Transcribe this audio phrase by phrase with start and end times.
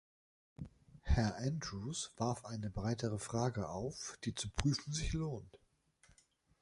[1.03, 5.59] Herr Andrews warf eine breitere Frage auf, die zu prüfen sich lohnt.